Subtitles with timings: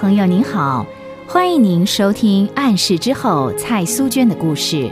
[0.00, 0.86] 朋友您好，
[1.26, 4.88] 欢迎您收听《暗示之后》蔡苏娟的故事。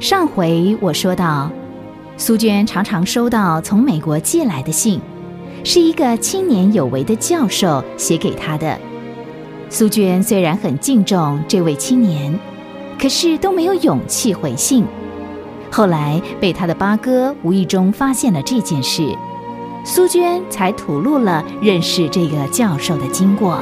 [0.00, 1.48] 上回我说到，
[2.16, 5.00] 苏娟常常收到从美国寄来的信，
[5.62, 8.76] 是一个青年有为的教授写给她的。
[9.70, 12.36] 苏娟虽然很敬重这位青年，
[13.00, 14.84] 可是都没有勇气回信。
[15.70, 19.16] 后来被他的八哥无意中发现了这件事。
[19.84, 23.60] 苏娟才吐露了认识这个教授的经过。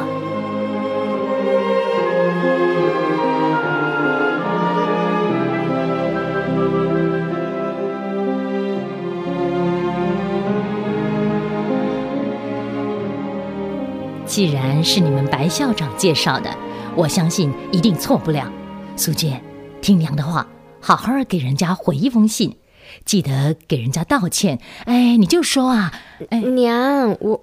[14.37, 16.55] 既然是你们白校长介绍的，
[16.95, 18.53] 我相信一定错不了。
[18.95, 19.43] 苏娟，
[19.81, 20.47] 听娘的话，
[20.79, 22.59] 好好给人家回一封信。
[23.07, 25.91] 记得给人家道歉，哎，你就说啊，
[26.29, 27.43] 哎，娘，我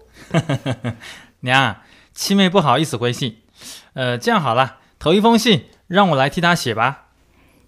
[1.42, 1.78] 娘，
[2.14, 3.38] 七妹不好意思回信，
[3.94, 7.08] 呃，这样好了，头一封信让我来替她写吧。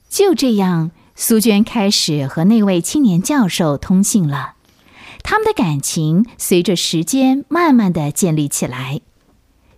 [0.07, 4.53] 就这样，苏娟开始和那位青年教授通信了。
[5.23, 9.01] 他们的感情随着时间慢慢的建立起来。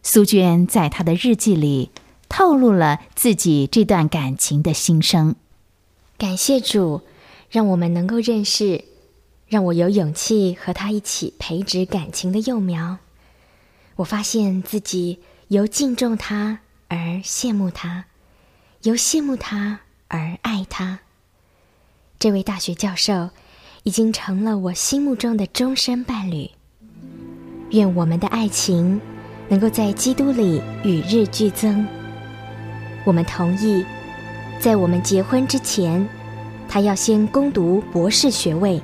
[0.09, 1.91] 苏娟在她的日记里
[2.29, 5.35] 透露了自己这段感情的心声。
[6.17, 7.01] 感谢主。
[7.49, 8.83] 让我们能够认识，
[9.47, 12.97] 让我有勇气和他一起培植感情的幼苗。
[13.95, 18.05] 我发现自己由敬重他而羡慕他，
[18.83, 20.99] 由羡慕他而爱他。
[22.19, 23.29] 这位大学教授
[23.83, 26.51] 已经成了我心目中的终身伴侣。
[27.69, 28.99] 愿我们的爱情
[29.49, 31.85] 能够在基督里与日俱增。
[33.03, 33.85] 我们同意，
[34.59, 36.07] 在我们结婚之前。
[36.69, 38.81] 他要先攻读博士学位，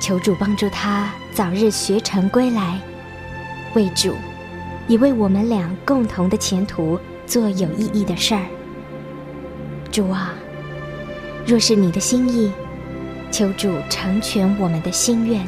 [0.00, 2.80] 求主帮助他早日学成归来，
[3.74, 4.14] 为主，
[4.88, 8.46] 也为我们俩共同的前途做有意义的事儿。
[9.90, 10.32] 主啊，
[11.46, 12.50] 若是你的心意，
[13.30, 15.46] 求主成全我们的心愿。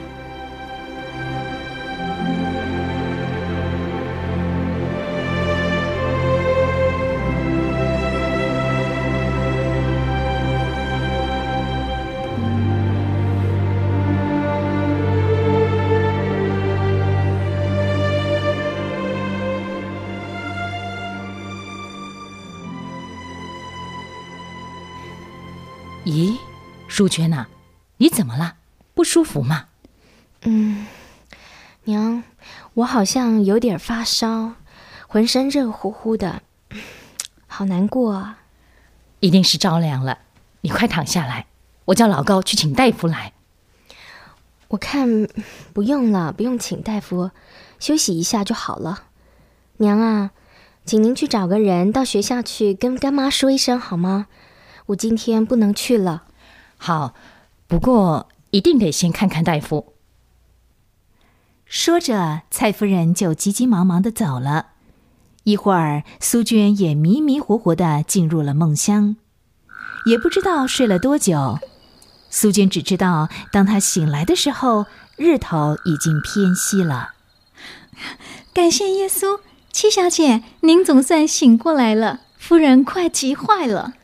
[26.94, 27.46] 淑娟呐，
[27.96, 28.54] 你怎么了？
[28.94, 29.66] 不舒服吗？
[30.42, 30.86] 嗯，
[31.86, 32.22] 娘，
[32.74, 34.52] 我好像有点发烧，
[35.08, 36.42] 浑身热乎乎的，
[37.48, 38.38] 好难过啊！
[39.18, 40.18] 一定是着凉了，
[40.60, 41.46] 你快躺下来，
[41.86, 43.32] 我叫老高去请大夫来。
[44.68, 45.26] 我看
[45.72, 47.32] 不用了，不用请大夫，
[47.80, 49.06] 休息一下就好了。
[49.78, 50.30] 娘啊，
[50.84, 54.28] 请您去找个人到学校去跟干妈说一声好吗？
[54.86, 56.28] 我今天不能去了。
[56.86, 57.14] 好，
[57.66, 59.94] 不过一定得先看看大夫。
[61.64, 64.66] 说着，蔡夫人就急急忙忙的走了。
[65.44, 69.16] 一会儿，苏娟也迷迷糊糊的进入了梦乡，
[70.04, 71.58] 也不知道睡了多久。
[72.28, 74.84] 苏娟只知道，当她醒来的时候，
[75.16, 77.14] 日头已经偏西了。
[78.52, 79.40] 感谢耶稣，
[79.72, 82.20] 七小姐，您总算醒过来了。
[82.36, 83.94] 夫人快急坏了。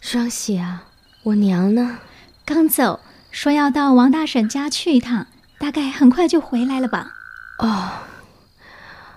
[0.00, 0.88] 双喜啊，
[1.24, 2.00] 我娘呢？
[2.44, 5.26] 刚走，说要到王大婶家去一趟，
[5.58, 7.14] 大概很快就回来了吧？
[7.58, 7.88] 哦，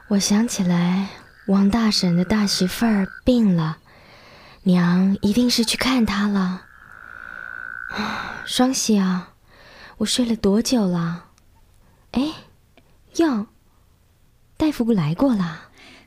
[0.08, 1.10] 我想起来，
[1.48, 3.80] 王大婶的大媳妇儿病了，
[4.64, 6.62] 娘一定是去看她了。
[7.92, 9.32] 啊， 双喜啊，
[9.98, 11.26] 我睡了多久了？
[12.12, 12.32] 哎，
[13.18, 13.48] 哟，
[14.56, 15.64] 大夫不来过了？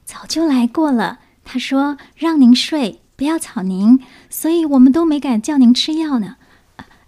[0.06, 2.99] 早就来过了，他说让您睡。
[3.20, 6.36] 不要吵您，所以我们都没敢叫您吃药呢。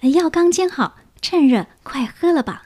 [0.02, 2.64] 药刚煎好，趁热快喝了吧。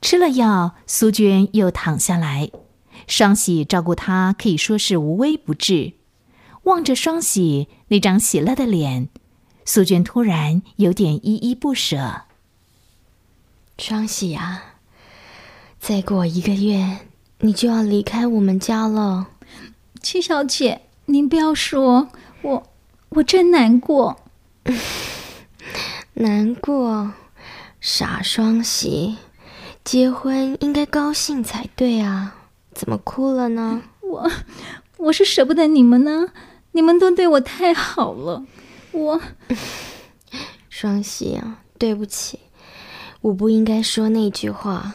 [0.00, 2.50] 吃了药，苏娟又躺下来。
[3.06, 5.92] 双喜照顾她可以说是无微不至。
[6.62, 9.10] 望着双喜那张喜乐的脸，
[9.66, 12.22] 苏娟突然有点依依不舍。
[13.76, 14.62] 双喜啊，
[15.78, 17.00] 再过一个月，
[17.40, 19.26] 你就要离开我们家了。
[20.02, 22.08] 七小姐，您不要说，
[22.42, 22.62] 我
[23.10, 24.16] 我真难过，
[26.14, 27.12] 难过，
[27.80, 29.16] 傻双喜，
[29.84, 32.34] 结婚应该高兴才对啊，
[32.72, 33.82] 怎么哭了呢？
[34.00, 34.30] 我
[34.96, 36.28] 我是舍不得你们呢，
[36.72, 38.44] 你们都对我太好了，
[38.92, 39.20] 我
[40.70, 42.40] 双喜啊，对不起，
[43.20, 44.94] 我不应该说那句话。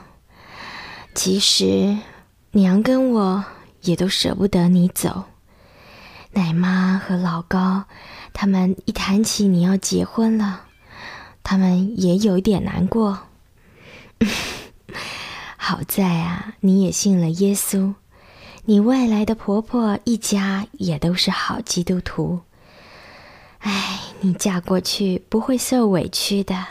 [1.13, 1.97] 其实，
[2.51, 3.45] 娘跟我
[3.85, 5.23] 也都舍不得你走。
[6.31, 7.85] 奶妈和老高，
[8.33, 10.63] 他们一谈起你要结婚了，
[11.43, 13.19] 他们也有一点难过。
[15.57, 17.93] 好在啊，你也信了耶稣，
[18.65, 22.41] 你外来的婆婆一家也都是好基督徒。
[23.59, 26.65] 哎，你嫁过去不会受委屈的，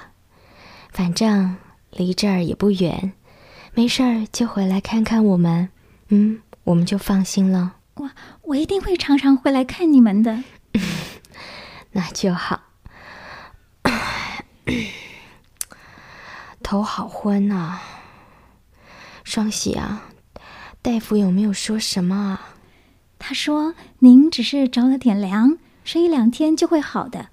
[0.90, 1.56] 反正
[1.90, 3.12] 离这儿也不远，
[3.72, 5.68] 没事儿就回来看看我们，
[6.08, 7.76] 嗯，我们就放心了。
[7.94, 8.10] 我，
[8.42, 10.42] 我一定会常常回来看你们的。
[11.92, 12.60] 那就好。
[16.62, 17.82] 头好昏啊！
[19.22, 20.04] 双喜啊，
[20.82, 22.56] 大夫有没有说什么啊？
[23.18, 27.28] 他说您只是着了点凉，睡一两天就会好的。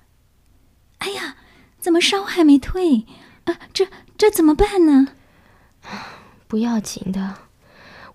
[1.00, 1.38] 哎呀，
[1.80, 3.06] 怎么烧还没退？
[3.46, 3.88] 啊，这
[4.18, 5.08] 这怎么办呢？
[6.48, 7.36] 不要紧的，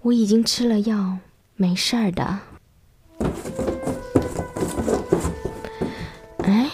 [0.06, 1.18] 我已经吃了药。
[1.56, 2.38] 没事儿的。
[6.44, 6.70] 哎，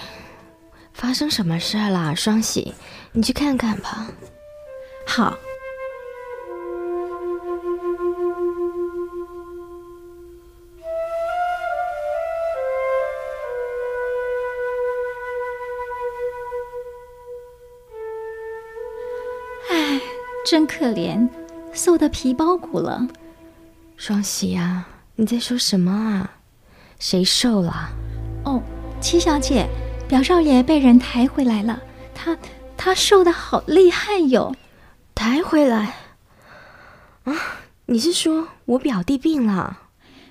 [0.92, 2.74] 发生什么事了，双喜？
[3.12, 4.06] 你去看看吧。
[5.06, 5.34] 好。
[19.70, 19.98] 哎，
[20.44, 21.26] 真可怜，
[21.72, 23.08] 瘦的皮包骨了。
[24.04, 24.84] 双喜呀，
[25.14, 26.32] 你在说什么啊？
[26.98, 27.88] 谁瘦了？
[28.44, 28.60] 哦，
[29.00, 29.68] 七小姐，
[30.08, 31.80] 表少爷被人抬回来了，
[32.12, 32.36] 他
[32.76, 34.56] 他瘦的好厉害哟！
[35.14, 35.94] 抬回来？
[37.22, 37.32] 啊，
[37.86, 39.82] 你是说我表弟病了？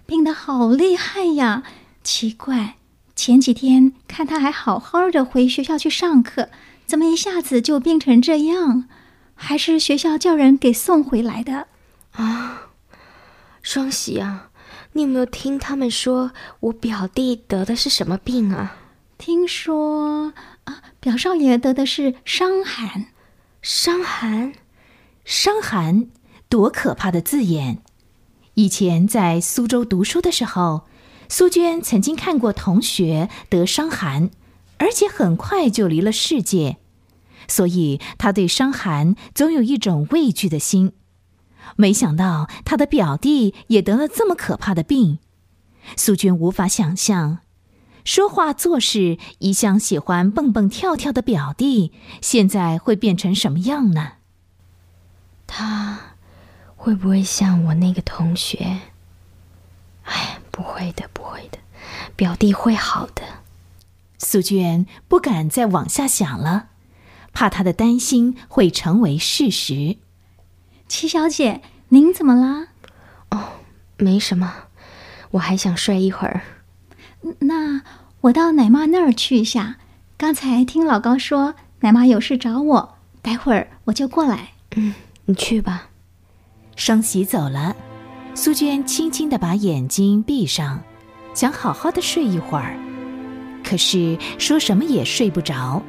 [0.05, 1.63] 病得好厉害呀！
[2.03, 2.75] 奇怪，
[3.15, 6.49] 前几天看他还好好的回学校去上课，
[6.85, 8.89] 怎么一下子就病成这样？
[9.33, 11.67] 还是学校叫人给送回来的？
[12.11, 12.67] 啊？
[13.61, 14.49] 双喜啊，
[14.93, 16.31] 你有没有听他们说
[16.61, 18.77] 我表弟得的是什么病啊？
[19.17, 23.07] 听说啊，表少爷得的是伤寒。
[23.61, 24.53] 伤寒，
[25.23, 26.07] 伤寒，
[26.49, 27.77] 多可怕的字眼！
[28.55, 30.87] 以前在苏州读书的时候，
[31.29, 34.31] 苏娟曾经看过同学得伤寒，
[34.79, 36.77] 而且很快就离了世界，
[37.47, 40.93] 所以她对伤寒总有一种畏惧的心。
[41.75, 45.19] 没想到他的表弟也得了这么可怕的病，
[45.95, 47.39] 苏娟无法想象，
[48.03, 51.91] 说话做事一向喜欢蹦蹦跳跳的表弟，
[52.21, 54.13] 现在会变成什么样呢？
[55.47, 55.99] 他
[56.75, 58.79] 会不会像我那个同学？
[60.03, 61.59] 哎，不会的，不会的，
[62.15, 63.23] 表弟会好的。
[64.17, 66.69] 苏娟不敢再往下想了，
[67.33, 69.97] 怕他的担心会成为事实。
[70.91, 72.67] 七小姐，您怎么啦？
[73.29, 73.53] 哦，
[73.95, 74.53] 没什么，
[75.31, 76.41] 我还想睡一会儿。
[77.39, 77.81] 那
[78.19, 79.77] 我到奶妈那儿去一下。
[80.17, 84.49] 刚才听老高说奶妈有事找我，待会儿我就过来。
[84.75, 84.93] 嗯，
[85.23, 85.87] 你去吧。
[86.75, 87.73] 双喜走了，
[88.35, 90.81] 苏娟轻轻的把眼睛闭上，
[91.33, 92.75] 想好好的睡一会儿，
[93.63, 95.81] 可是说什么也睡不着，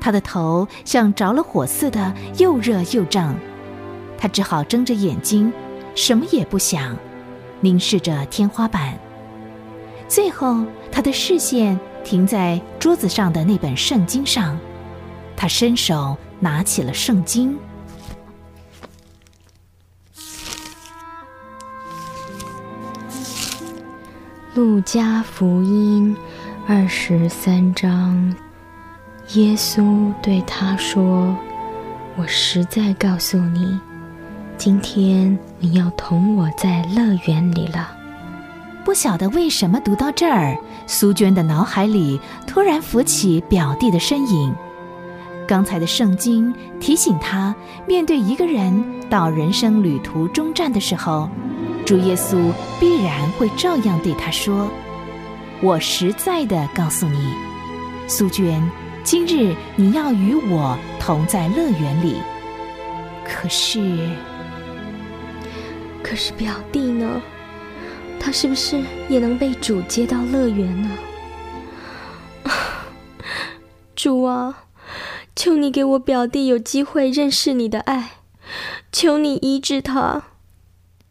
[0.00, 3.32] 她的头像着了火似的，又热又胀。
[4.26, 5.52] 他只好睁着眼睛，
[5.94, 6.96] 什么也不想，
[7.60, 8.98] 凝视着天花板。
[10.08, 14.58] 最后，他的视线停在桌子上的那本圣经上，
[15.36, 17.56] 他伸手拿起了圣经，
[24.56, 26.16] 《路加福音》
[26.66, 28.34] 二十三章。
[29.34, 31.32] 耶稣对他说
[32.18, 33.78] ：“我实在告诉你。”
[34.58, 37.90] 今天你要同我在乐园里了。
[38.84, 44.54] 不晓得为什么读到这儿，苏娟的脑海里突然浮起表弟的身影。
[45.46, 47.54] 刚才的圣经提醒他，
[47.86, 51.28] 面对一个人到人生旅途终站的时候，
[51.84, 54.68] 主耶稣必然会照样对他说
[55.60, 57.34] ：“我实在的告诉你，
[58.08, 58.60] 苏娟，
[59.04, 62.16] 今日你要与我同在乐园里。”
[63.24, 64.08] 可是。
[66.08, 67.20] 可是表弟呢？
[68.20, 70.90] 他是不是也能被主接到乐园呢？
[73.96, 74.66] 主啊，
[75.34, 78.18] 求你给我表弟有机会认识你的爱，
[78.92, 80.22] 求你医治他。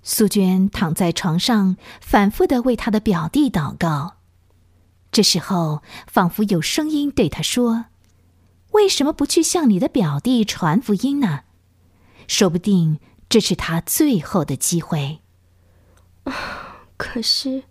[0.01, 4.15] 苏娟躺在床上，反复的为他的表弟祷告。
[5.11, 7.87] 这时候，仿佛有声音对他说
[8.71, 11.41] ：“为什么不去向你的表弟传福音呢？
[12.29, 15.19] 说不定。”这是他最后的机会。
[16.97, 17.63] 可是，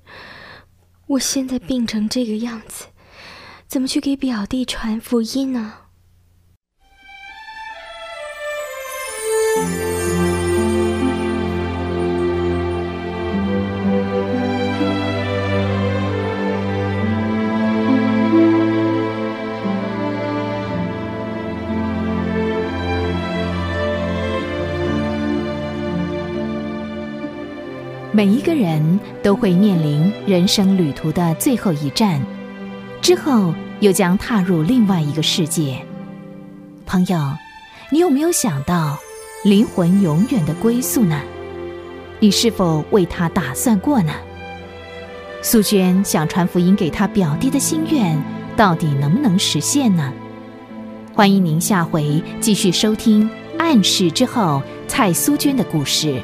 [1.06, 2.86] 我现在病成这个样子，
[3.66, 5.74] 怎么去给表弟传福音呢？
[28.16, 32.24] 每一个人都会面临人生旅途的最后一站，
[33.02, 35.84] 之后又将踏入另外一个世界。
[36.86, 37.18] 朋友，
[37.90, 38.96] 你有没有想到
[39.42, 41.20] 灵魂永远的归宿呢？
[42.20, 44.12] 你是否为他打算过呢？
[45.42, 48.16] 素娟想传福音给他表弟的心愿，
[48.56, 50.12] 到底能不能实现呢？
[51.12, 53.28] 欢迎您下回继续收听
[53.58, 56.22] 《暗示之后》蔡苏娟的故事。